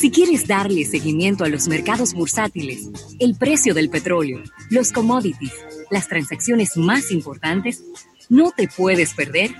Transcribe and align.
Si 0.00 0.10
quieres 0.10 0.46
darle 0.46 0.86
seguimiento 0.86 1.44
a 1.44 1.48
los 1.50 1.68
mercados 1.68 2.14
bursátiles, 2.14 2.88
el 3.18 3.36
precio 3.36 3.74
del 3.74 3.90
petróleo, 3.90 4.42
los 4.70 4.92
commodities, 4.92 5.52
las 5.90 6.08
transacciones 6.08 6.78
más 6.78 7.10
importantes, 7.10 7.84
no 8.30 8.50
te 8.50 8.66
puedes 8.66 9.12
perder 9.12 9.50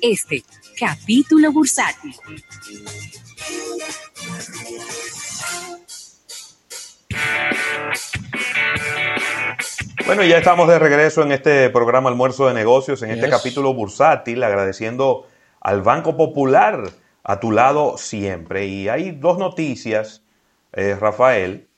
este 0.00 0.44
capítulo 0.80 1.52
bursátil. 1.52 2.14
Bueno, 10.06 10.24
ya 10.24 10.38
estamos 10.38 10.68
de 10.68 10.78
regreso 10.78 11.22
en 11.22 11.32
este 11.32 11.68
programa 11.68 12.08
Almuerzo 12.08 12.48
de 12.48 12.54
Negocios, 12.54 13.02
en 13.02 13.10
este 13.10 13.28
capítulo 13.28 13.74
bursátil, 13.74 14.42
agradeciendo 14.42 15.26
al 15.60 15.82
Banco 15.82 16.16
Popular 16.16 17.01
a 17.24 17.40
tu 17.40 17.50
lado 17.52 17.96
siempre. 17.98 18.66
Y 18.66 18.88
hay 18.88 19.12
dos 19.12 19.38
noticias, 19.38 20.22
eh, 20.72 20.96
Rafael, 20.98 21.68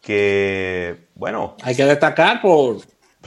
que, 0.00 1.08
bueno... 1.14 1.56
Hay 1.62 1.74
que 1.74 1.84
destacar 1.84 2.40
por... 2.40 2.78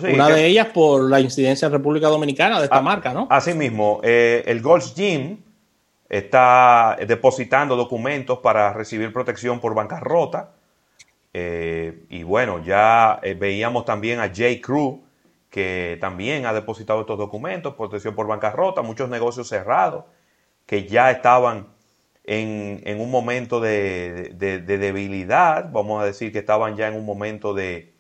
una 0.02 0.30
de 0.30 0.46
ellas 0.46 0.68
por 0.68 1.10
la 1.10 1.20
incidencia 1.20 1.68
en 1.68 1.72
República 1.72 2.08
Dominicana 2.08 2.60
de 2.60 2.66
esta 2.66 2.78
ah, 2.78 2.82
marca, 2.82 3.14
¿no? 3.14 3.28
Así 3.30 3.54
mismo, 3.54 4.00
eh, 4.04 4.44
el 4.48 4.62
Gold's 4.62 4.94
Gym 4.96 5.40
está 6.10 6.98
depositando 7.06 7.76
documentos 7.76 8.40
para 8.40 8.74
recibir 8.74 9.12
protección 9.12 9.60
por 9.60 9.74
bancarrota. 9.74 10.52
Eh, 11.34 12.06
y 12.10 12.24
bueno, 12.24 12.64
ya 12.64 13.20
veíamos 13.38 13.86
también 13.86 14.20
a 14.20 14.28
J. 14.28 14.62
Crew, 14.62 15.04
que 15.50 15.98
también 16.00 16.46
ha 16.46 16.54
depositado 16.54 17.02
estos 17.02 17.18
documentos, 17.18 17.76
protección 17.76 18.16
por 18.16 18.26
bancarrota, 18.28 18.82
muchos 18.82 19.10
negocios 19.10 19.50
cerrados 19.50 20.06
que 20.68 20.86
ya 20.86 21.10
estaban 21.10 21.68
en, 22.24 23.02
un 23.02 23.10
momento 23.10 23.60
de, 23.60 24.36
debilidad, 24.38 25.72
vamos 25.72 26.02
a 26.02 26.06
decir 26.06 26.32
que 26.32 26.40
estaban 26.40 26.76
ya 26.76 26.88
en 26.88 26.96
un 26.96 27.06
momento 27.06 27.56
de, 27.56 27.94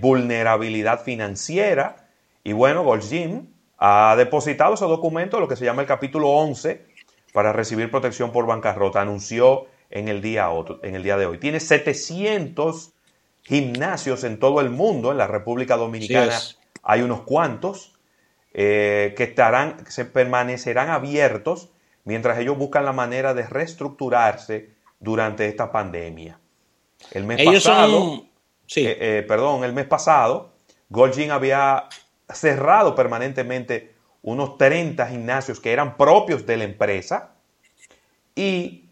vulnerabilidad 0.00 1.04
financiera. 1.04 2.08
Y 2.42 2.52
bueno, 2.52 2.82
Goldgym 2.82 3.46
ha 3.78 4.16
depositado 4.16 4.74
ese 4.74 4.86
documento, 4.86 5.38
lo 5.38 5.46
que 5.46 5.54
se 5.54 5.64
llama 5.64 5.82
el 5.82 5.88
capítulo 5.88 6.30
11, 6.30 6.84
para 7.32 7.52
recibir 7.52 7.90
protección 7.90 8.32
por 8.32 8.46
bancarrota. 8.46 9.00
Anunció 9.00 9.66
en 9.90 10.08
el 10.08 10.20
día, 10.20 10.48
en 10.82 10.96
el 10.96 11.04
día 11.04 11.16
de 11.16 11.26
hoy. 11.26 11.38
Tiene 11.38 11.60
700 11.60 12.92
gimnasios 13.42 14.24
en 14.24 14.40
todo 14.40 14.60
el 14.60 14.70
mundo, 14.70 15.12
en 15.12 15.18
la 15.18 15.26
República 15.26 15.76
Dominicana 15.76 16.38
hay 16.82 17.02
unos 17.02 17.22
cuantos. 17.22 17.91
Eh, 18.54 19.14
que 19.16 19.24
estarán, 19.24 19.82
se 19.88 20.04
permanecerán 20.04 20.90
abiertos 20.90 21.70
mientras 22.04 22.38
ellos 22.38 22.58
buscan 22.58 22.84
la 22.84 22.92
manera 22.92 23.32
de 23.32 23.46
reestructurarse 23.46 24.68
durante 25.00 25.46
esta 25.46 25.72
pandemia. 25.72 26.38
El 27.12 27.24
mes 27.24 27.42
pasado, 27.42 28.26
eh, 28.76 28.98
eh, 29.00 29.24
perdón, 29.26 29.64
el 29.64 29.72
mes 29.72 29.86
pasado, 29.86 30.52
Golgin 30.90 31.30
había 31.30 31.88
cerrado 32.28 32.94
permanentemente 32.94 33.94
unos 34.20 34.58
30 34.58 35.06
gimnasios 35.06 35.58
que 35.58 35.72
eran 35.72 35.96
propios 35.96 36.44
de 36.44 36.56
la 36.58 36.64
empresa 36.64 37.34
y 38.34 38.90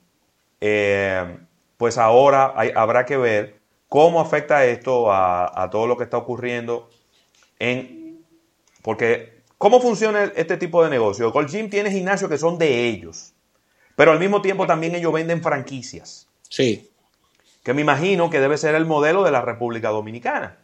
pues 1.76 1.98
ahora 1.98 2.54
habrá 2.74 3.04
que 3.04 3.16
ver 3.16 3.60
cómo 3.88 4.20
afecta 4.20 4.64
esto 4.64 5.12
a, 5.12 5.62
a 5.62 5.68
todo 5.68 5.86
lo 5.86 5.96
que 5.96 6.04
está 6.04 6.16
ocurriendo 6.16 6.90
en 7.58 8.24
porque 8.82 9.39
¿Cómo 9.60 9.82
funciona 9.82 10.32
este 10.36 10.56
tipo 10.56 10.82
de 10.82 10.88
negocio? 10.88 11.30
Gold 11.32 11.50
Gym 11.50 11.68
tiene 11.68 11.90
gimnasios 11.90 12.30
que 12.30 12.38
son 12.38 12.56
de 12.56 12.86
ellos, 12.86 13.34
pero 13.94 14.10
al 14.10 14.18
mismo 14.18 14.40
tiempo 14.40 14.66
también 14.66 14.94
ellos 14.94 15.12
venden 15.12 15.42
franquicias. 15.42 16.30
Sí. 16.48 16.90
Que 17.62 17.74
me 17.74 17.82
imagino 17.82 18.30
que 18.30 18.40
debe 18.40 18.56
ser 18.56 18.74
el 18.74 18.86
modelo 18.86 19.22
de 19.22 19.32
la 19.32 19.42
República 19.42 19.90
Dominicana. 19.90 20.56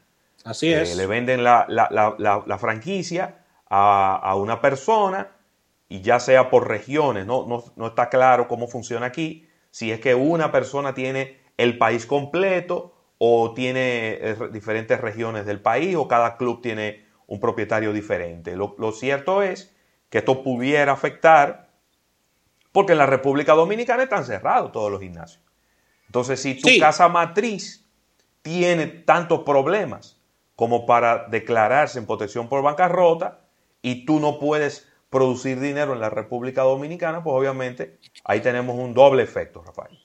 Así 0.44 0.72
es. 0.72 0.96
le 0.96 1.06
venden 1.06 1.44
la, 1.44 2.58
franquicia 2.58 3.44
a, 3.68 4.34
una 4.34 4.62
persona 4.62 5.28
y 5.90 6.00
ya 6.00 6.18
sea 6.18 6.48
por 6.48 6.66
regiones, 6.66 7.26
no, 7.26 7.46
no, 7.46 7.64
no 7.76 7.88
está 7.88 8.08
claro 8.08 8.48
cómo 8.48 8.66
funciona 8.66 9.04
aquí, 9.04 9.46
si 9.70 9.92
es 9.92 10.00
que 10.00 10.14
una 10.14 10.50
persona 10.50 10.94
tiene 10.94 11.38
el 11.58 11.76
país 11.76 12.06
completo 12.06 12.94
o 13.18 13.52
tiene 13.52 14.16
eh, 14.22 14.36
diferentes 14.50 14.98
regiones 14.98 15.44
del 15.44 15.60
país 15.60 15.96
o 15.96 16.08
cada 16.08 16.38
club 16.38 16.62
tiene 16.62 17.05
un 17.26 17.40
propietario 17.40 17.92
diferente. 17.92 18.56
Lo, 18.56 18.92
cierto 18.92 19.42
es 19.42 19.74
que 20.10 20.18
esto 20.18 20.42
pudiera 20.42 20.92
afectar 20.92 21.70
porque 22.72 22.92
en 22.92 22.98
la 22.98 23.06
República 23.06 23.54
Dominicana 23.54 24.04
están 24.04 24.24
cerrados 24.24 24.72
todos 24.72 24.90
los 24.90 25.00
gimnasios. 25.00 25.42
Entonces, 26.06 26.40
si 26.40 26.60
tu 26.60 26.68
casa 26.78 27.08
matriz 27.08 27.88
tiene 28.42 28.86
tantos 28.86 29.40
problemas 29.40 30.20
como 30.54 30.86
para 30.86 31.26
declararse 31.28 31.98
en 31.98 32.06
protección 32.06 32.48
por 32.48 32.62
bancarrota 32.62 33.40
y 33.82 34.04
tú 34.04 34.20
no 34.20 34.38
puedes 34.38 34.88
producir 35.10 35.60
dinero 35.60 35.94
en 35.94 36.00
la 36.00 36.10
República 36.10 36.62
Dominicana, 36.62 37.22
pues 37.22 37.34
obviamente 37.34 37.98
ahí 38.24 38.40
tenemos 38.40 38.76
un 38.76 38.94
doble 38.94 39.22
efecto, 39.22 39.62
Rafael. 39.62 39.98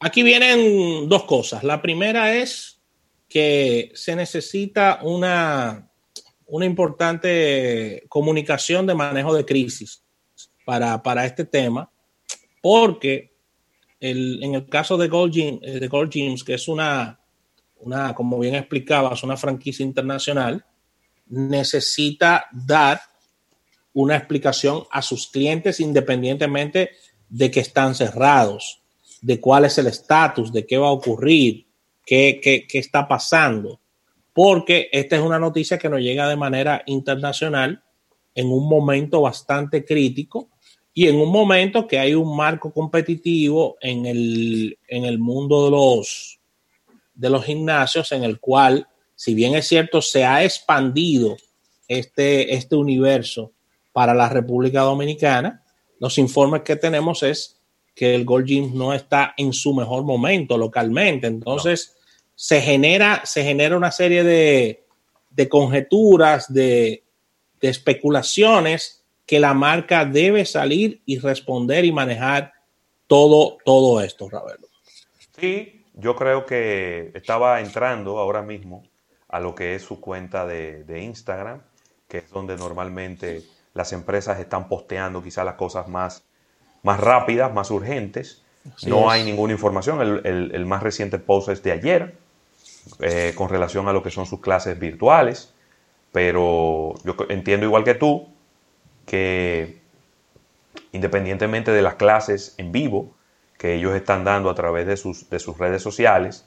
Aquí 0.00 0.22
vienen 0.22 1.08
dos 1.08 1.24
cosas. 1.24 1.64
La 1.64 1.82
primera 1.82 2.34
es 2.34 2.80
que 3.28 3.90
se 3.94 4.16
necesita 4.16 5.00
una 5.02 5.87
una 6.48 6.64
importante 6.64 8.04
comunicación 8.08 8.86
de 8.86 8.94
manejo 8.94 9.34
de 9.34 9.44
crisis 9.44 10.02
para, 10.64 11.24
este 11.24 11.44
tema, 11.44 11.90
porque 12.60 13.32
en 14.00 14.54
el 14.54 14.68
caso 14.68 14.96
de 14.96 15.08
Gold, 15.08 15.36
eh, 15.36 15.80
de 15.80 15.88
Gold 15.88 16.12
que 16.44 16.54
es 16.54 16.68
una, 16.68 17.20
una, 17.80 18.14
como 18.14 18.38
bien 18.38 18.54
explicabas, 18.54 19.22
una 19.22 19.36
franquicia 19.36 19.84
internacional, 19.84 20.64
necesita 21.26 22.46
dar 22.52 23.00
una 23.92 24.16
explicación 24.16 24.84
a 24.90 25.02
sus 25.02 25.28
clientes 25.28 25.80
independientemente 25.80 26.90
de 27.28 27.50
que 27.50 27.60
están 27.60 27.94
cerrados, 27.94 28.82
de 29.20 29.40
cuál 29.40 29.64
es 29.64 29.76
el 29.78 29.86
estatus, 29.86 30.52
de 30.52 30.66
qué 30.66 30.78
va 30.78 30.88
a 30.88 30.92
ocurrir, 30.92 31.66
qué, 32.06 32.40
qué, 32.42 32.66
qué 32.66 32.78
está 32.78 33.06
pasando 33.08 33.80
porque 34.38 34.88
esta 34.92 35.16
es 35.16 35.22
una 35.22 35.40
noticia 35.40 35.78
que 35.78 35.88
nos 35.88 35.98
llega 35.98 36.28
de 36.28 36.36
manera 36.36 36.84
internacional 36.86 37.82
en 38.36 38.52
un 38.52 38.68
momento 38.68 39.20
bastante 39.22 39.84
crítico 39.84 40.48
y 40.94 41.08
en 41.08 41.16
un 41.16 41.32
momento 41.32 41.88
que 41.88 41.98
hay 41.98 42.14
un 42.14 42.36
marco 42.36 42.72
competitivo 42.72 43.78
en 43.80 44.06
el, 44.06 44.78
en 44.86 45.06
el 45.06 45.18
mundo 45.18 45.64
de 45.64 45.70
los, 45.72 46.38
de 47.14 47.30
los 47.30 47.44
gimnasios 47.46 48.12
en 48.12 48.22
el 48.22 48.38
cual, 48.38 48.86
si 49.16 49.34
bien 49.34 49.56
es 49.56 49.66
cierto, 49.66 50.00
se 50.00 50.24
ha 50.24 50.44
expandido 50.44 51.36
este, 51.88 52.54
este 52.54 52.76
universo 52.76 53.50
para 53.92 54.14
la 54.14 54.28
República 54.28 54.82
Dominicana, 54.82 55.64
los 55.98 56.16
informes 56.16 56.62
que 56.62 56.76
tenemos 56.76 57.24
es 57.24 57.58
que 57.92 58.14
el 58.14 58.24
Gold 58.24 58.46
Gym 58.46 58.78
no 58.78 58.94
está 58.94 59.34
en 59.36 59.52
su 59.52 59.74
mejor 59.74 60.04
momento 60.04 60.56
localmente. 60.56 61.26
Entonces, 61.26 61.97
se 62.40 62.60
genera, 62.60 63.22
se 63.24 63.42
genera 63.42 63.76
una 63.76 63.90
serie 63.90 64.22
de, 64.22 65.48
conjeturas, 65.48 66.52
de, 66.52 67.02
especulaciones 67.60 69.02
que 69.26 69.40
la 69.40 69.54
marca 69.54 70.04
debe 70.04 70.44
salir 70.44 71.02
y 71.04 71.18
responder 71.18 71.84
y 71.84 71.90
manejar 71.90 72.52
todo, 73.08 73.58
todo 73.64 74.00
esto, 74.00 74.30
Ravelo. 74.30 74.68
Sí, 75.36 75.84
yo 75.94 76.14
creo 76.14 76.46
que 76.46 77.10
estaba 77.12 77.58
entrando 77.60 78.18
ahora 78.18 78.42
mismo 78.42 78.84
a 79.28 79.40
lo 79.40 79.56
que 79.56 79.74
es 79.74 79.82
su 79.82 80.00
cuenta 80.00 80.46
de, 80.46 81.02
Instagram, 81.02 81.62
que 82.06 82.18
es 82.18 82.30
donde 82.30 82.56
normalmente 82.56 83.42
las 83.74 83.92
empresas 83.92 84.38
están 84.38 84.68
posteando 84.68 85.24
quizás 85.24 85.44
las 85.44 85.56
cosas 85.56 85.88
más, 85.88 86.22
más 86.84 87.00
rápidas, 87.00 87.52
más 87.52 87.72
urgentes. 87.72 88.44
no 88.86 89.10
hay 89.10 89.24
ninguna 89.24 89.54
información. 89.54 90.22
El, 90.24 90.52
el, 90.54 90.66
más 90.66 90.84
reciente 90.84 91.18
post 91.18 91.48
es 91.48 91.64
de 91.64 91.72
ayer. 91.72 92.27
Eh, 93.00 93.32
con 93.34 93.48
relación 93.48 93.88
a 93.88 93.92
lo 93.92 94.02
que 94.02 94.10
son 94.10 94.26
sus 94.26 94.40
clases 94.40 94.78
virtuales, 94.78 95.54
pero 96.12 96.94
yo 97.04 97.16
entiendo 97.28 97.66
igual 97.66 97.84
que 97.84 97.94
tú 97.94 98.28
que 99.06 99.80
independientemente 100.92 101.70
de 101.70 101.82
las 101.82 101.94
clases 101.94 102.54
en 102.58 102.72
vivo 102.72 103.14
que 103.56 103.74
ellos 103.74 103.94
están 103.94 104.24
dando 104.24 104.50
a 104.50 104.54
través 104.54 104.86
de 104.86 104.96
sus, 104.96 105.28
de 105.30 105.38
sus 105.38 105.58
redes 105.58 105.82
sociales, 105.82 106.46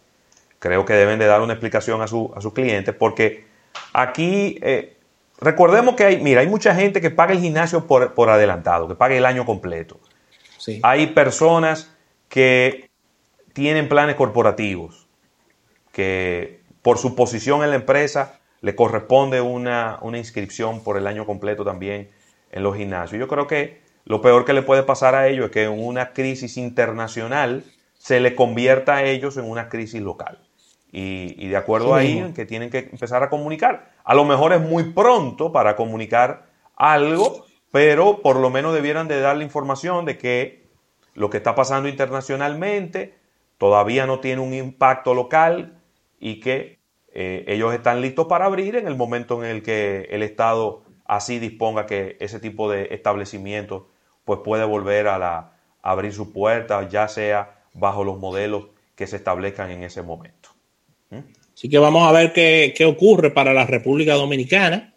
creo 0.60 0.86
que 0.86 0.94
deben 0.94 1.20
de 1.20 1.26
dar 1.26 1.42
una 1.42 1.54
explicación 1.54 2.02
a, 2.02 2.08
su, 2.08 2.32
a 2.36 2.42
sus 2.42 2.54
clientes 2.54 2.96
porque 2.96 3.46
aquí 3.94 4.58
eh, 4.62 4.98
recordemos 5.40 5.96
que 5.96 6.06
hay, 6.06 6.22
mira, 6.22 6.42
hay 6.42 6.48
mucha 6.48 6.74
gente 6.74 7.02
que 7.02 7.10
paga 7.10 7.34
el 7.34 7.40
gimnasio 7.40 7.88
por, 7.88 8.14
por 8.14 8.30
adelantado, 8.30 8.88
que 8.88 8.96
paga 8.96 9.16
el 9.16 9.26
año 9.26 9.46
completo. 9.46 10.00
Hay 10.84 11.08
personas 11.08 11.92
que 12.30 12.92
tienen 13.54 13.90
planes 13.90 14.16
corporativos, 14.16 15.01
que 15.92 16.62
por 16.82 16.98
su 16.98 17.16
posición 17.16 17.64
en 17.64 17.70
la 17.70 17.76
empresa 17.76 18.40
le 18.62 18.76
corresponde 18.76 19.42
una, 19.42 20.00
inscripción 20.16 20.84
por 20.84 20.98
el 20.98 21.08
año 21.08 21.26
completo 21.26 21.64
también 21.66 22.10
en 22.52 22.64
los 22.64 22.76
gimnasios. 22.78 23.20
Yo 23.20 23.28
creo 23.28 23.48
que 23.48 23.82
lo 24.06 24.22
peor 24.22 24.46
que 24.46 24.54
le 24.54 24.62
puede 24.62 24.84
pasar 24.84 25.16
a 25.16 25.28
ellos 25.28 25.46
es 25.46 25.52
que 25.52 25.64
en 25.64 25.84
una 25.84 26.14
crisis 26.14 26.58
internacional 26.58 27.64
se 27.98 28.20
le 28.20 28.36
convierta 28.36 28.98
a 28.98 29.04
ellos 29.04 29.38
en 29.38 29.50
una 29.50 29.70
crisis 29.70 30.02
local. 30.02 30.40
Y, 30.94 31.48
de 31.48 31.56
acuerdo 31.56 31.96
ahí 31.96 32.18
en 32.18 32.34
que 32.34 32.46
tienen 32.46 32.70
que 32.70 32.80
empezar 32.80 33.24
a 33.24 33.30
comunicar. 33.30 33.92
A 34.04 34.14
lo 34.14 34.26
mejor 34.26 34.52
es 34.52 34.60
muy 34.60 34.92
pronto 34.92 35.54
para 35.54 35.78
comunicar 35.78 36.48
algo, 36.76 37.46
pero 37.72 38.22
por 38.22 38.36
lo 38.36 38.50
menos 38.50 38.74
debieran 38.74 39.08
de 39.08 39.22
dar 39.22 39.38
la 39.38 39.44
información 39.44 40.04
de 40.04 40.18
que 40.18 40.66
lo 41.14 41.30
que 41.30 41.38
está 41.38 41.56
pasando 41.56 41.88
internacionalmente 41.88 43.16
todavía 43.58 44.06
no 44.06 44.20
tiene 44.20 44.42
un 44.42 44.54
impacto 44.54 45.14
local 45.14 45.81
y 46.22 46.40
que 46.40 46.80
eh, 47.14 47.44
ellos 47.48 47.74
están 47.74 48.00
listos 48.00 48.28
para 48.28 48.46
abrir 48.46 48.78
en 48.78 48.88
el 48.88 48.96
momento 48.96 49.44
en 49.44 49.50
el 49.52 49.64
que 49.64 50.08
el 50.12 50.24
Estado 50.24 50.84
así 51.06 51.40
disponga 51.40 51.86
que 51.86 52.16
ese 52.22 52.40
tipo 52.40 52.72
de 52.72 52.90
establecimientos 52.92 53.84
pues 54.24 54.40
puede 54.46 54.64
volver 54.64 55.08
a, 55.08 55.18
la, 55.18 55.54
abrir 55.82 56.14
sus 56.14 56.30
puertas, 56.30 56.90
ya 56.90 57.08
sea 57.10 57.64
bajo 57.74 58.06
los 58.06 58.18
modelos 58.18 58.68
que 58.96 59.08
se 59.08 59.18
establezcan 59.18 59.72
en 59.72 59.84
ese 59.84 60.04
momento. 60.04 60.50
¿Mm? 61.10 61.20
Así 61.54 61.68
que 61.68 61.80
vamos 61.80 62.08
a 62.08 62.12
ver 62.12 62.32
qué, 62.32 62.86
ocurre 62.86 63.32
para 63.32 63.54
la 63.54 63.66
República 63.66 64.14
Dominicana. 64.14 64.88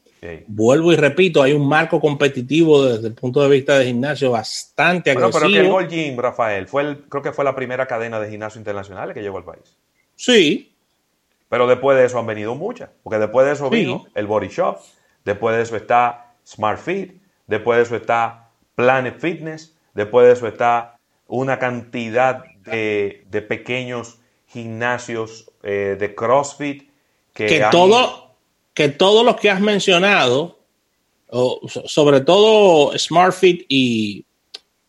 Vuelvo 0.47 0.91
y 0.91 0.97
repito, 0.97 1.43
hay 1.43 1.53
un 1.53 1.69
marco 1.69 2.01
competitivo 2.01 2.87
desde 2.87 3.09
el 3.09 3.15
punto 3.15 3.43
de 3.43 3.51
vista 3.51 3.79
de 3.79 3.85
gimnasio 3.85 4.31
bastante 4.31 5.11
agresivo. 5.11 5.39
Pero 5.39 5.53
que 5.53 5.61
el 5.61 5.69
Gold 5.69 5.91
Gym, 5.91 6.17
Rafael, 6.17 6.67
fue 6.67 6.81
el, 6.81 7.03
creo 7.03 7.23
que 7.23 7.33
fue 7.33 7.45
la 7.45 7.55
primera 7.55 7.87
cadena 7.87 8.19
de 8.19 8.31
gimnasio 8.31 8.59
internacional 8.59 9.13
que 9.13 9.21
llegó 9.21 9.37
al 9.37 9.45
país. 9.45 9.77
Sí. 10.17 10.74
Pero 11.55 11.69
después 11.69 11.97
de 11.97 12.05
eso 12.05 12.19
han 12.19 12.27
venido 12.27 12.57
muchas, 12.57 12.91
porque 13.05 13.21
después 13.21 13.47
de 13.47 13.53
eso 13.53 13.71
vino 13.71 14.07
el 14.17 14.27
Body 14.27 14.49
Shop, 14.49 14.81
después 15.25 15.55
de 15.55 15.63
eso 15.63 15.77
está 15.77 16.35
Smart 16.45 16.81
Fit, 16.81 17.13
después 17.47 17.77
de 17.77 17.85
eso 17.85 17.95
está 17.95 18.51
Planet 18.75 19.21
Fitness, 19.21 19.73
después 19.95 20.27
de 20.27 20.33
eso 20.33 20.49
está 20.49 20.99
una 21.29 21.61
cantidad 21.61 22.43
de, 22.65 23.47
pequeños 23.49 24.19
gimnasios 24.49 25.49
eh, 25.63 25.97
de 25.97 26.13
CrossFit 26.17 26.91
que, 27.33 27.47
que 27.47 27.65
todo 27.71 28.35
que 28.75 28.89
todos 28.89 29.25
los 29.25 29.37
que 29.37 29.49
has 29.49 29.61
mencionado, 29.61 30.59
sobre 31.87 32.21
todo 32.21 32.99
SmartFit 32.99 33.65
y, 33.69 34.27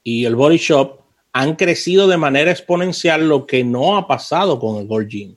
y 0.03 0.25
el 0.25 0.35
Body 0.35 0.57
Shop, 0.57 1.01
han 1.31 1.57
crecido 1.57 2.07
de 2.07 2.17
manera 2.17 2.50
exponencial, 2.50 3.29
lo 3.29 3.45
que 3.45 3.63
no 3.63 3.97
ha 3.97 4.07
pasado 4.07 4.59
con 4.59 4.77
el 4.77 4.88
Gold 4.88 5.09
Gym. 5.09 5.35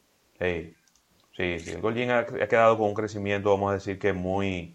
Sí, 1.38 1.60
sí, 1.60 1.70
el 1.70 1.80
Gold 1.80 1.96
Gym 1.96 2.10
ha, 2.10 2.24
quedado 2.26 2.76
con 2.76 2.88
un 2.88 2.94
crecimiento, 2.94 3.50
vamos 3.50 3.70
a 3.70 3.74
decir 3.74 3.96
que 3.96 4.12
muy, 4.12 4.74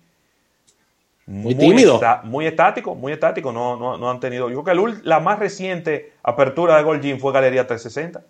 muy, 1.26 1.56
tímido. 1.56 2.00
muy 2.24 2.46
estático, 2.46 2.96
muy 2.96 3.12
estático. 3.12 3.52
No, 3.52 3.76
no, 3.76 3.98
no, 3.98 4.10
han 4.10 4.22
tenido. 4.22 4.50
Yo 4.50 4.64
creo 4.64 4.86
que 4.86 5.02
la 5.04 5.20
más 5.20 5.40
reciente 5.40 6.14
apertura 6.24 6.78
de 6.78 6.84
Gold 6.84 7.02
Gym 7.02 7.20
fue 7.20 7.34
Galería 7.34 7.68
360. 7.68 8.24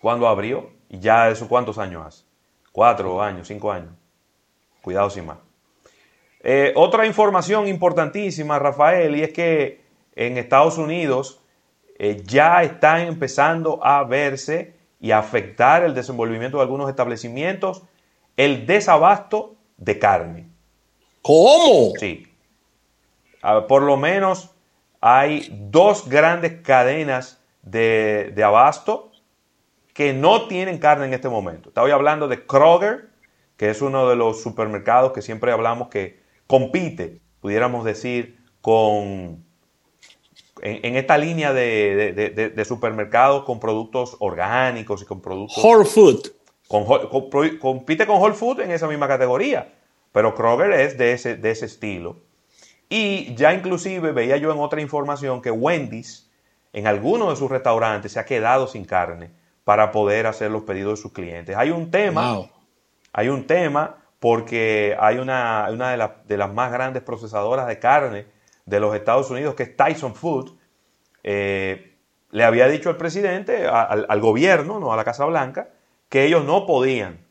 Cuando 0.00 0.26
abrió. 0.26 0.70
Y 0.88 0.98
ya 0.98 1.28
eso, 1.28 1.46
¿cuántos 1.46 1.78
años 1.78 2.04
hace? 2.04 2.24
Cuatro 2.72 3.22
años, 3.22 3.46
cinco 3.46 3.70
años. 3.70 3.92
Cuidado 4.82 5.08
sin 5.08 5.26
más. 5.26 5.38
Eh, 6.42 6.72
otra 6.74 7.06
información 7.06 7.68
importantísima, 7.68 8.58
Rafael, 8.58 9.14
y 9.14 9.22
es 9.22 9.32
que 9.32 9.84
en 10.16 10.36
Estados 10.36 10.78
Unidos 10.78 11.40
eh, 11.96 12.22
ya 12.24 12.64
están 12.64 13.02
empezando 13.02 13.78
a 13.84 14.02
verse 14.02 14.75
y 15.00 15.10
afectar 15.10 15.84
el 15.84 15.94
desenvolvimiento 15.94 16.58
de 16.58 16.62
algunos 16.62 16.88
establecimientos 16.88 17.82
el 18.36 18.66
desabasto 18.66 19.56
de 19.76 19.98
carne. 19.98 20.48
¿Cómo? 21.22 21.92
Sí. 21.98 22.26
por 23.68 23.82
lo 23.82 23.96
menos 23.96 24.50
hay 25.00 25.48
dos 25.70 26.08
grandes 26.08 26.60
cadenas 26.62 27.40
de, 27.62 28.32
de 28.34 28.44
abasto 28.44 29.10
que 29.92 30.12
no 30.12 30.46
tienen 30.46 30.78
carne 30.78 31.06
en 31.06 31.14
este 31.14 31.28
momento. 31.28 31.70
Estaba 31.70 31.92
hablando 31.92 32.28
de 32.28 32.46
Kroger, 32.46 33.08
que 33.56 33.70
es 33.70 33.80
uno 33.80 34.08
de 34.08 34.16
los 34.16 34.42
supermercados 34.42 35.12
que 35.12 35.22
siempre 35.22 35.52
hablamos 35.52 35.88
que 35.88 36.20
compite, 36.46 37.20
pudiéramos 37.40 37.84
decir, 37.84 38.38
con 38.60 39.45
en, 40.62 40.96
esta 40.96 41.18
línea 41.18 41.52
de, 41.52 42.64
supermercados 42.66 43.44
con 43.44 43.60
productos 43.60 44.16
orgánicos 44.20 45.02
y 45.02 45.04
con 45.04 45.20
productos... 45.20 45.62
Whole 45.62 45.84
Food. 45.84 46.32
compite 47.60 48.06
con 48.06 48.20
Whole 48.20 48.34
Food 48.34 48.60
en 48.60 48.70
esa 48.70 48.88
misma 48.88 49.08
categoría, 49.08 49.74
pero 50.12 50.34
Kroger 50.34 50.72
es 50.72 50.98
de 50.98 51.12
ese, 51.12 51.36
de 51.36 51.50
ese 51.50 51.66
estilo. 51.66 52.16
Y 52.88 53.34
ya 53.34 53.52
inclusive 53.52 54.12
veía 54.12 54.36
yo 54.36 54.52
en 54.52 54.58
otra 54.58 54.80
información 54.80 55.42
que 55.42 55.50
Wendy's 55.50 56.30
en 56.72 56.86
algunos 56.86 57.30
de 57.30 57.36
sus 57.36 57.50
restaurantes 57.50 58.12
se 58.12 58.20
ha 58.20 58.24
quedado 58.24 58.66
sin 58.66 58.84
carne 58.84 59.30
para 59.64 59.90
poder 59.90 60.26
hacer 60.26 60.50
los 60.50 60.62
pedidos 60.62 60.98
de 60.98 61.02
sus 61.02 61.12
clientes. 61.12 61.56
Hay 61.56 61.70
un 61.70 61.90
tema, 61.90 62.42
hay 63.12 63.28
un 63.28 63.46
tema 63.46 63.96
porque 64.20 64.96
hay 65.00 65.18
una, 65.18 65.68
de, 66.26 66.36
las 66.36 66.52
más 66.52 66.70
grandes 66.70 67.02
procesadoras 67.02 67.66
de 67.66 67.78
carne 67.78 68.26
de 68.66 68.80
los 68.80 68.94
Estados 68.94 69.30
Unidos, 69.30 69.54
que 69.54 69.62
es 69.62 69.76
Tyson 69.76 70.14
Food, 70.14 70.56
eh, 71.22 71.96
le 72.30 72.44
había 72.44 72.68
dicho 72.68 72.90
al 72.90 72.96
presidente, 72.96 73.66
al, 73.66 74.20
gobierno, 74.20 74.78
no 74.78 74.92
a 74.92 74.96
la 74.96 75.04
Casa 75.04 75.24
Blanca, 75.24 75.70
que 76.08 76.24
ellos 76.24 76.44
no 76.44 76.66
podían 76.66 77.24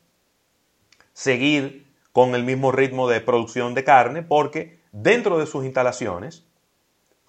seguir 1.13 1.85
con 2.11 2.33
el 2.33 2.43
mismo 2.43 2.71
ritmo 2.71 3.07
de 3.07 3.21
producción 3.21 3.73
de 3.73 3.83
carne 3.83 4.23
porque 4.23 4.79
dentro 4.91 5.37
de 5.37 5.45
sus 5.45 5.65
instalaciones 5.65 6.45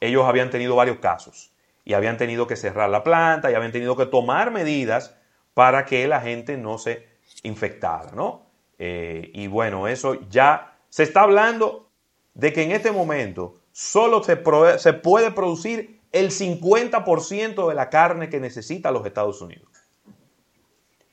ellos 0.00 0.24
habían 0.24 0.50
tenido 0.50 0.76
varios 0.76 0.98
casos 0.98 1.52
y 1.84 1.94
habían 1.94 2.16
tenido 2.16 2.46
que 2.46 2.56
cerrar 2.56 2.88
la 2.90 3.02
planta 3.02 3.50
y 3.50 3.54
habían 3.54 3.72
tenido 3.72 3.96
que 3.96 4.06
tomar 4.06 4.50
medidas 4.50 5.16
para 5.54 5.84
que 5.84 6.06
la 6.06 6.20
gente 6.20 6.56
no 6.56 6.78
se 6.78 7.06
infectara, 7.42 8.12
¿no? 8.12 8.46
Eh, 8.78 9.30
y 9.34 9.46
bueno, 9.46 9.88
eso 9.88 10.18
ya 10.28 10.76
se 10.88 11.02
está 11.02 11.22
hablando 11.22 11.88
de 12.34 12.52
que 12.52 12.62
en 12.62 12.72
este 12.72 12.92
momento 12.92 13.60
solo 13.76 14.22
se, 14.22 14.36
puede 14.36 15.30
producir 15.32 16.00
el 16.10 16.30
50% 16.30 17.68
de 17.68 17.74
la 17.74 17.90
carne 17.90 18.30
que 18.30 18.40
necesita 18.40 18.90
los 18.90 19.04
Estados 19.04 19.42
Unidos. 19.42 19.68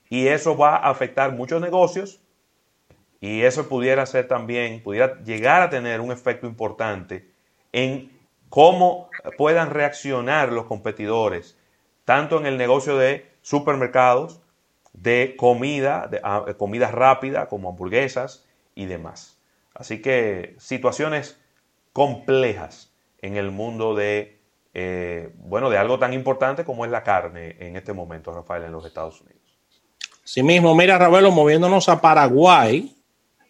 Y 0.08 0.28
eso 0.28 0.56
va 0.56 0.78
a 0.78 0.90
afectar 0.90 1.34
muchos 1.34 1.60
negocios 1.60 2.22
y 3.20 3.42
eso 3.42 3.68
pudiera 3.68 4.06
ser 4.06 4.30
también, 4.30 4.82
pudiera 4.82 5.22
llegar 5.26 5.62
a 5.62 5.70
tener 5.70 6.00
un 6.00 6.14
efecto 6.14 6.48
importante 6.48 7.30
en 7.74 8.18
cómo 8.48 9.10
puedan 9.38 9.72
reaccionar 9.72 10.54
los 10.54 10.64
competidores, 10.64 11.58
tanto 12.06 12.40
en 12.40 12.46
el 12.46 12.58
negocio 12.58 12.96
de 12.96 13.30
supermercados, 13.42 14.40
de 14.94 15.36
comida, 15.38 16.08
de, 16.10 16.22
ah, 16.24 16.46
comida 16.58 16.92
rápida 16.92 17.50
como 17.50 17.68
hamburguesas 17.68 18.46
y 18.74 18.86
demás. 18.86 19.38
Así 19.74 20.02
que 20.02 20.56
situaciones 20.60 21.43
complejas 21.94 22.92
en 23.22 23.38
el 23.38 23.52
mundo 23.52 23.96
de, 23.96 24.40
eh, 24.74 25.30
bueno, 25.38 25.70
de 25.70 25.78
algo 25.78 25.98
tan 26.00 26.12
importante 26.14 26.66
como 26.66 26.84
es 26.84 26.92
la 26.92 27.04
carne 27.04 27.56
en 27.60 27.76
este 27.78 27.94
momento, 27.94 28.34
Rafael, 28.34 28.64
en 28.64 28.72
los 28.72 28.86
Estados 28.86 29.22
Unidos. 29.22 29.42
Sí 30.26 30.42
mismo, 30.42 30.76
mira, 30.76 30.98
Ravelo, 30.98 31.32
moviéndonos 31.32 31.88
a 31.90 32.02
Paraguay. 32.02 32.94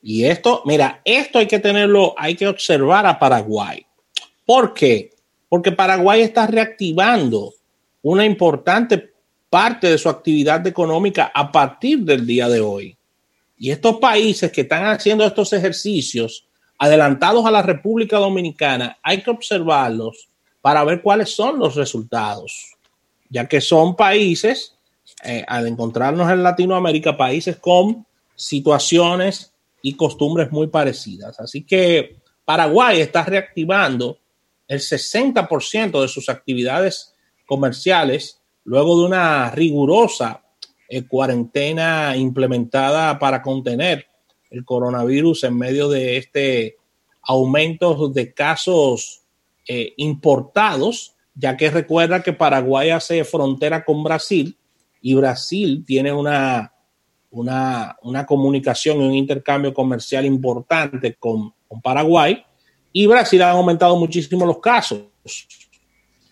Y 0.01 0.25
esto, 0.25 0.61
mira, 0.65 1.01
esto 1.05 1.39
hay 1.39 1.47
que 1.47 1.59
tenerlo, 1.59 2.13
hay 2.17 2.35
que 2.35 2.47
observar 2.47 3.05
a 3.05 3.17
Paraguay. 3.17 3.85
¿Por 4.45 4.73
qué? 4.73 5.11
Porque 5.47 5.71
Paraguay 5.71 6.21
está 6.21 6.45
reactivando 6.45 7.53
una 8.01 8.25
importante 8.25 9.13
parte 9.49 9.87
de 9.87 9.97
su 9.97 10.09
actividad 10.09 10.65
económica 10.67 11.31
a 11.33 11.51
partir 11.51 11.99
del 11.99 12.25
día 12.25 12.49
de 12.49 12.59
hoy. 12.59 12.97
Y 13.57 13.71
estos 13.71 13.97
países 13.97 14.51
que 14.51 14.61
están 14.61 14.85
haciendo 14.87 15.23
estos 15.23 15.53
ejercicios 15.53 16.47
adelantados 16.83 17.45
a 17.45 17.51
la 17.51 17.61
República 17.61 18.17
Dominicana, 18.17 18.97
hay 19.01 19.21
que 19.21 19.31
observarlos 19.31 20.27
para 20.59 20.83
ver 20.83 21.01
cuáles 21.01 21.33
son 21.33 21.57
los 21.57 21.75
resultados, 21.75 22.75
ya 23.29 23.47
que 23.47 23.61
son 23.61 23.95
países, 23.95 24.75
eh, 25.23 25.45
al 25.47 25.65
encontrarnos 25.65 26.29
en 26.29 26.43
Latinoamérica, 26.43 27.15
países 27.15 27.55
con 27.55 28.05
situaciones 28.35 29.53
y 29.81 29.93
costumbres 29.93 30.51
muy 30.51 30.67
parecidas. 30.67 31.39
Así 31.39 31.63
que 31.63 32.17
Paraguay 32.43 32.99
está 32.99 33.23
reactivando 33.23 34.17
el 34.67 34.81
60% 34.81 36.01
de 36.01 36.07
sus 36.09 36.27
actividades 36.27 37.13
comerciales 37.45 38.41
luego 38.65 38.99
de 38.99 39.05
una 39.05 39.51
rigurosa 39.51 40.43
eh, 40.89 41.07
cuarentena 41.07 42.17
implementada 42.17 43.17
para 43.19 43.41
contener 43.41 44.05
el 44.53 44.63
coronavirus 44.63 45.45
en 45.45 45.57
medio 45.57 45.89
de 45.89 46.17
este 46.17 46.77
aumento 47.23 48.07
de 48.09 48.33
casos 48.33 49.23
eh, 49.67 49.93
importados, 49.97 51.15
ya 51.33 51.57
que 51.57 51.71
recuerda 51.71 52.21
que 52.21 52.33
Paraguay 52.33 52.91
hace 52.91 53.23
frontera 53.23 53.83
con 53.83 54.03
Brasil 54.03 54.55
y 55.01 55.15
Brasil 55.15 55.83
tiene 55.85 56.13
una, 56.13 56.71
una, 57.31 58.25
comunicación 58.27 59.01
y 59.01 59.07
un 59.07 59.15
intercambio 59.15 59.73
comercial 59.73 60.23
importante 60.25 61.15
con, 61.15 61.51
con 61.67 61.81
Paraguay 61.81 62.43
y 62.91 63.07
Brasil 63.07 63.41
han 63.41 63.55
aumentado 63.55 63.97
muchísimo 63.97 64.45
los 64.45 64.59
casos. 64.59 65.01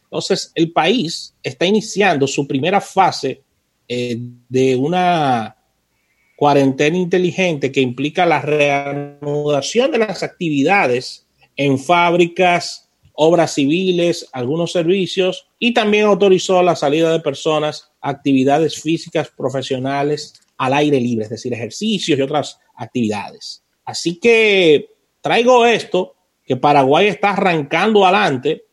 Entonces, 0.04 0.52
el 0.54 0.72
país 0.72 1.34
está 1.42 1.66
iniciando 1.66 2.28
su 2.28 2.46
primera 2.46 2.80
fase 2.80 3.42
eh, 3.88 4.16
de 4.48 4.76
una 4.76 5.56
cuarentena 6.42 6.98
inteligente 6.98 7.72
que 7.72 7.82
implica 7.82 8.26
la 8.26 8.42
reanudación 8.42 9.92
de 9.92 10.00
las 10.00 10.24
actividades 10.24 11.28
en 11.56 11.78
fábricas, 11.78 12.90
obras 13.14 13.54
civiles, 13.54 14.28
algunos 14.34 14.72
servicios 14.72 15.46
y 15.60 15.72
también 15.76 16.06
autorizó 16.06 16.64
la 16.64 16.76
salida 16.76 17.12
de 17.12 17.20
personas 17.20 17.92
actividades 18.02 18.82
físicas 18.82 19.30
profesionales 19.38 20.34
al 20.58 20.74
aire 20.74 21.00
libre, 21.00 21.26
es 21.26 21.30
decir, 21.30 21.54
ejercicios 21.54 22.18
y 22.18 22.24
otras 22.24 22.58
actividades. 22.76 23.64
Así 23.86 24.16
que 24.20 24.90
traigo 25.22 25.64
esto, 25.68 26.16
que 26.44 26.58
Paraguay 26.58 27.06
está 27.06 27.34
arrancando 27.34 28.04
adelante, 28.04 28.64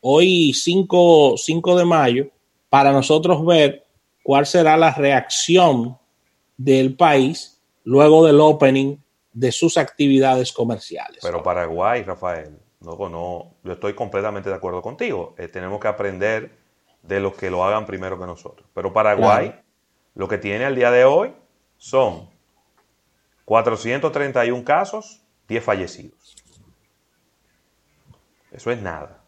hoy 0.00 0.54
5, 0.54 1.34
5 1.36 1.76
de 1.76 1.84
mayo, 1.84 2.30
para 2.70 2.90
nosotros 2.90 3.44
ver 3.44 3.84
cuál 4.22 4.46
será 4.46 4.78
la 4.78 4.94
reacción 4.94 5.98
del 6.58 6.94
país 6.96 7.62
luego 7.84 8.26
del 8.26 8.40
opening 8.40 8.98
de 9.32 9.52
sus 9.52 9.78
actividades 9.78 10.52
comerciales. 10.52 11.20
Pero 11.22 11.42
Paraguay, 11.42 12.02
Rafael, 12.02 12.58
no, 12.80 13.08
no, 13.08 13.54
yo 13.64 13.72
estoy 13.72 13.94
completamente 13.94 14.50
de 14.50 14.56
acuerdo 14.56 14.82
contigo. 14.82 15.34
Eh, 15.38 15.48
tenemos 15.48 15.80
que 15.80 15.88
aprender 15.88 16.58
de 17.02 17.20
los 17.20 17.34
que 17.34 17.50
lo 17.50 17.64
hagan 17.64 17.86
primero 17.86 18.18
que 18.18 18.26
nosotros. 18.26 18.68
Pero 18.74 18.92
Paraguay, 18.92 19.58
lo 20.14 20.28
que 20.28 20.38
tiene 20.38 20.64
al 20.64 20.74
día 20.74 20.90
de 20.90 21.04
hoy 21.04 21.32
son 21.76 22.28
431 23.44 24.64
casos, 24.64 25.22
10 25.48 25.64
fallecidos. 25.64 26.36
Eso 28.50 28.70
es 28.70 28.82
nada. 28.82 29.22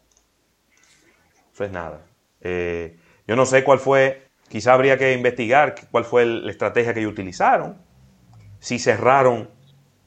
Eso 1.53 1.63
es 1.63 1.71
nada. 1.71 2.05
Eh, 2.41 2.99
yo 3.27 3.35
no 3.35 3.45
sé 3.45 3.63
cuál 3.63 3.79
fue 3.79 4.30
Quizá 4.51 4.73
habría 4.73 4.97
que 4.97 5.13
investigar 5.13 5.75
cuál 5.89 6.03
fue 6.03 6.25
la 6.25 6.51
estrategia 6.51 6.93
que 6.93 6.99
ellos 6.99 7.13
utilizaron. 7.13 7.77
Si 8.59 8.79
cerraron 8.79 9.49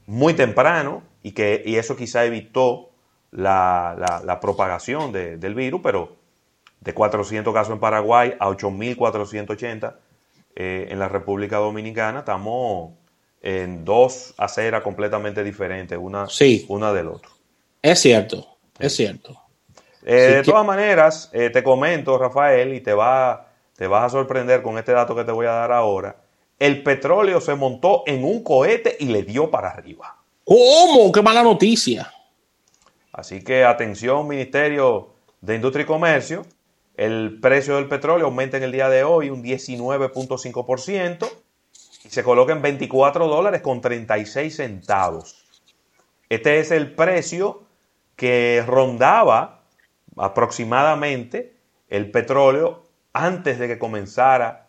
muy 0.06 0.34
temprano 0.34 1.02
y 1.22 1.32
que 1.32 1.62
eso 1.64 1.96
quizá 1.96 2.26
evitó 2.26 2.90
la, 3.30 4.38
propagación 4.42 5.12
del 5.12 5.54
virus, 5.54 5.80
pero 5.82 6.16
de 6.80 6.92
400 6.92 7.54
casos 7.54 7.72
en 7.72 7.80
Paraguay 7.80 8.34
a 8.38 8.48
8.480 8.50 9.94
eh, 10.56 10.88
en 10.90 10.98
la 10.98 11.08
República 11.08 11.56
Dominicana, 11.56 12.18
estamos 12.18 12.92
en 13.40 13.82
dos 13.82 14.34
aceras 14.36 14.82
completamente 14.82 15.42
diferentes, 15.42 15.98
una, 15.98 16.26
una 16.68 16.92
del 16.92 17.08
otro. 17.08 17.30
Es 17.80 17.98
cierto, 18.00 18.58
es 18.78 18.94
cierto. 18.94 19.40
Eh, 20.04 20.34
de 20.36 20.42
todas 20.42 20.66
maneras, 20.66 21.30
eh, 21.32 21.48
te 21.48 21.62
comento, 21.62 22.18
Rafael, 22.18 22.74
y 22.74 22.82
te 22.82 22.92
va 22.92 23.53
te 23.76 23.86
vas 23.86 24.04
a 24.04 24.08
sorprender 24.10 24.62
con 24.62 24.78
este 24.78 24.92
dato 24.92 25.14
que 25.14 25.24
te 25.24 25.32
voy 25.32 25.46
a 25.46 25.52
dar 25.52 25.72
ahora. 25.72 26.16
El 26.58 26.82
petróleo 26.82 27.40
se 27.40 27.54
montó 27.54 28.04
en 28.06 28.24
un 28.24 28.42
cohete 28.44 28.96
y 29.00 29.06
le 29.06 29.22
dio 29.22 29.50
para 29.50 29.70
arriba. 29.70 30.16
¿Cómo? 30.44 31.10
¡Qué 31.10 31.22
mala 31.22 31.42
noticia! 31.42 32.12
Así 33.12 33.42
que 33.42 33.64
atención, 33.64 34.26
Ministerio 34.26 35.10
de 35.40 35.56
Industria 35.56 35.82
y 35.82 35.86
Comercio. 35.86 36.46
El 36.96 37.40
precio 37.40 37.76
del 37.76 37.88
petróleo 37.88 38.26
aumenta 38.26 38.56
en 38.56 38.62
el 38.62 38.72
día 38.72 38.88
de 38.88 39.02
hoy 39.02 39.30
un 39.30 39.42
19.5% 39.42 41.28
y 42.04 42.08
se 42.08 42.22
coloca 42.22 42.52
en 42.52 42.62
24 42.62 43.26
dólares 43.26 43.62
con 43.62 43.80
36 43.80 44.54
centavos. 44.54 45.44
Este 46.28 46.60
es 46.60 46.70
el 46.70 46.94
precio 46.94 47.64
que 48.14 48.62
rondaba 48.66 49.62
aproximadamente 50.16 51.56
el 51.88 52.10
petróleo 52.10 52.83
antes 53.14 53.58
de 53.58 53.68
que 53.68 53.78
comenzara 53.78 54.68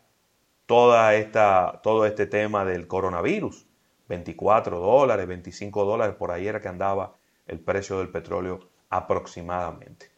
toda 0.66 1.16
esta, 1.16 1.82
todo 1.84 2.06
este 2.06 2.26
tema 2.26 2.64
del 2.64 2.88
coronavirus. 2.88 3.68
24 4.08 4.80
dólares, 4.80 5.28
25 5.28 5.84
dólares, 5.84 6.16
por 6.16 6.32
ahí 6.32 6.48
era 6.48 6.62
que 6.62 6.68
andaba 6.68 7.16
el 7.48 7.60
precio 7.60 7.98
del 7.98 8.10
petróleo 8.10 8.70
aproximadamente. 8.90 10.12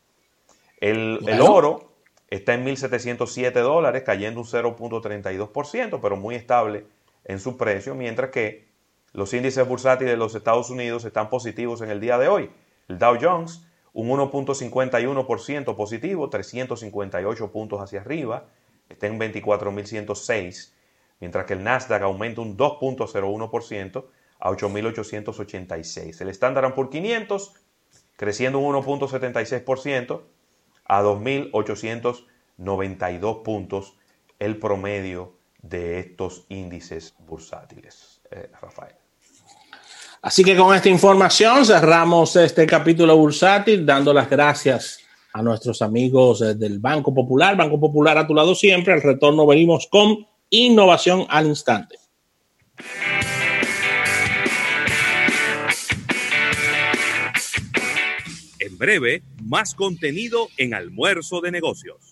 El, 0.79 1.21
el 1.25 1.41
oro 1.41 1.93
está 2.29 2.53
en 2.53 2.65
1.707 2.65 3.53
dólares, 3.61 4.03
cayendo 4.03 4.41
un 4.41 4.45
0.32%, 4.45 5.99
pero 6.01 6.17
muy 6.17 6.35
estable 6.35 6.85
en 7.23 7.39
su 7.39 7.55
precio, 7.55 7.95
mientras 7.95 8.29
que 8.31 8.67
los 9.13 9.33
índices 9.33 9.65
bursátiles 9.65 10.11
de 10.11 10.17
los 10.17 10.35
Estados 10.35 10.69
Unidos 10.69 11.05
están 11.05 11.29
positivos 11.29 11.81
en 11.81 11.89
el 11.89 12.01
día 12.01 12.17
de 12.17 12.27
hoy. 12.27 12.51
El 12.89 12.99
Dow 12.99 13.17
Jones 13.19 13.66
un 13.97 14.07
1.51% 14.09 15.75
positivo, 15.75 16.29
358 16.29 17.51
puntos 17.51 17.81
hacia 17.81 18.01
arriba, 18.01 18.45
está 18.89 19.07
en 19.07 19.19
24.106, 19.19 20.71
mientras 21.19 21.47
que 21.47 21.53
el 21.53 21.63
Nasdaq 21.63 22.03
aumenta 22.03 22.41
un 22.41 22.55
2.01% 22.55 24.05
a 24.39 24.51
8.886. 24.51 26.21
El 26.21 26.29
Standard 26.29 26.75
Poor's 26.75 26.91
500 26.91 27.55
creciendo 28.15 28.59
un 28.59 28.75
1.76% 28.75 30.21
a 30.85 31.01
2.892 31.01 33.41
puntos 33.41 33.97
el 34.37 34.59
promedio 34.59 35.33
de 35.63 35.97
estos 35.97 36.45
índices 36.49 37.15
bursátiles. 37.17 38.21
Eh, 38.29 38.51
Rafael. 38.61 39.06
Así 40.21 40.43
que 40.43 40.55
con 40.55 40.75
esta 40.75 40.89
información 40.89 41.65
cerramos 41.65 42.35
este 42.35 42.65
capítulo 42.65 43.15
bursátil, 43.15 43.85
dando 43.85 44.13
las 44.13 44.29
gracias 44.29 44.99
a 45.33 45.41
nuestros 45.41 45.81
amigos 45.81 46.41
eh, 46.41 46.55
del 46.55 46.79
Banco 46.79 47.13
Popular. 47.13 47.55
Banco 47.55 47.79
Popular 47.79 48.17
a 48.17 48.25
tu 48.25 48.33
lado 48.33 48.55
siempre. 48.55 48.93
Al 48.93 49.01
retorno 49.01 49.45
venimos 49.45 49.87
con 49.89 50.25
innovación 50.49 51.25
al 51.29 51.45
instante. 51.47 51.97
En 58.59 58.77
breve, 58.77 59.23
más 59.43 59.75
contenido 59.75 60.47
en 60.57 60.73
almuerzo 60.73 61.41
de 61.41 61.51
negocios. 61.51 62.06